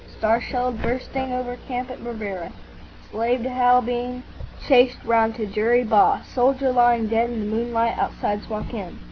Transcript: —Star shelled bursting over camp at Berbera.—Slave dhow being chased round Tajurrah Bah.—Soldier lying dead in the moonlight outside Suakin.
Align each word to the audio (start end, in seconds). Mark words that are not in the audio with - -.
—Star 0.17 0.41
shelled 0.41 0.81
bursting 0.81 1.31
over 1.31 1.57
camp 1.67 1.91
at 1.91 1.99
Berbera.—Slave 2.03 3.43
dhow 3.43 3.81
being 3.81 4.23
chased 4.67 4.97
round 5.03 5.35
Tajurrah 5.35 5.87
Bah.—Soldier 5.87 6.71
lying 6.71 7.05
dead 7.05 7.29
in 7.29 7.41
the 7.41 7.55
moonlight 7.55 7.99
outside 7.99 8.41
Suakin. 8.41 8.97